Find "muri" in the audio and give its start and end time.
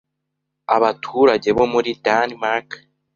1.73-1.91